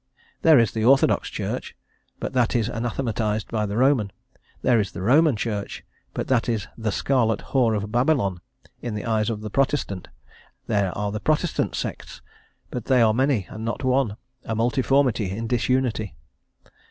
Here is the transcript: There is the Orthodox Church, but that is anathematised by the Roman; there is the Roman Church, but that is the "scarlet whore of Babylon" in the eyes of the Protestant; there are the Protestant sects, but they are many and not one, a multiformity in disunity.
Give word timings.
There 0.41 0.57
is 0.57 0.71
the 0.71 0.83
Orthodox 0.83 1.29
Church, 1.29 1.75
but 2.19 2.33
that 2.33 2.55
is 2.55 2.67
anathematised 2.67 3.49
by 3.51 3.67
the 3.67 3.77
Roman; 3.77 4.11
there 4.63 4.79
is 4.79 4.93
the 4.93 5.01
Roman 5.03 5.35
Church, 5.35 5.83
but 6.15 6.27
that 6.27 6.49
is 6.49 6.65
the 6.75 6.91
"scarlet 6.91 7.41
whore 7.53 7.77
of 7.77 7.91
Babylon" 7.91 8.41
in 8.81 8.95
the 8.95 9.05
eyes 9.05 9.29
of 9.29 9.41
the 9.41 9.51
Protestant; 9.51 10.07
there 10.65 10.89
are 10.97 11.11
the 11.11 11.19
Protestant 11.19 11.75
sects, 11.75 12.19
but 12.71 12.85
they 12.85 13.03
are 13.03 13.13
many 13.13 13.45
and 13.51 13.63
not 13.63 13.83
one, 13.83 14.17
a 14.43 14.55
multiformity 14.55 15.29
in 15.29 15.45
disunity. 15.45 16.15